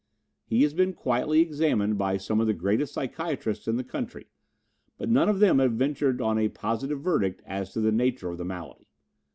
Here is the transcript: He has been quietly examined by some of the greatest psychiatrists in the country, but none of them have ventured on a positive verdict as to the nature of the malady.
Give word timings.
He 0.47 0.63
has 0.63 0.73
been 0.73 0.93
quietly 0.93 1.41
examined 1.41 1.95
by 1.95 2.17
some 2.17 2.41
of 2.41 2.47
the 2.47 2.55
greatest 2.55 2.91
psychiatrists 2.91 3.67
in 3.67 3.75
the 3.77 3.83
country, 3.83 4.25
but 4.97 5.09
none 5.09 5.29
of 5.29 5.37
them 5.37 5.59
have 5.59 5.73
ventured 5.73 6.19
on 6.19 6.39
a 6.39 6.49
positive 6.49 7.01
verdict 7.01 7.43
as 7.45 7.71
to 7.73 7.81
the 7.81 7.91
nature 7.91 8.27
of 8.31 8.39
the 8.39 8.45
malady. 8.45 8.87